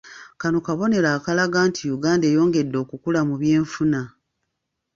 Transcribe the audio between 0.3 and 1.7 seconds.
Kano kabonero akalaga